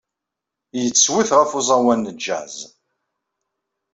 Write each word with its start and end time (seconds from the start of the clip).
Yettwet 0.81 1.29
ɣef 1.39 1.51
uẓawan 1.59 2.01
n 2.15 2.17
jazz. 2.23 2.55